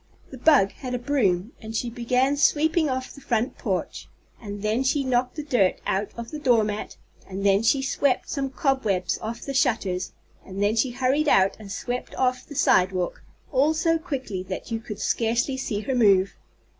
The 0.31 0.39
bug 0.39 0.71
had 0.71 0.95
a 0.95 0.97
broom 0.97 1.53
and 1.61 1.75
she 1.75 1.91
began 1.91 2.35
sweeping 2.35 2.89
off 2.89 3.13
the 3.13 3.21
front 3.21 3.59
porch 3.59 4.07
and 4.41 4.63
then 4.63 4.81
she 4.83 5.03
knocked 5.03 5.35
the 5.35 5.43
dirt 5.43 5.79
out 5.85 6.09
of 6.17 6.31
the 6.31 6.39
doormat, 6.39 6.97
and 7.29 7.45
then 7.45 7.61
she 7.61 7.83
swept 7.83 8.27
some 8.27 8.49
cobwebs 8.49 9.19
off 9.21 9.41
the 9.41 9.53
shutters 9.53 10.13
and 10.43 10.59
then 10.63 10.75
she 10.75 10.89
hurried 10.89 11.27
out 11.29 11.55
and 11.59 11.71
swept 11.71 12.15
off 12.15 12.43
the 12.47 12.55
sidewalk, 12.55 13.23
all 13.51 13.75
so 13.75 13.99
quickly 13.99 14.41
that 14.41 14.71
you 14.71 14.79
could 14.79 14.97
scarcely 14.99 15.55
see 15.55 15.81
her 15.81 15.93
move. 15.93 16.35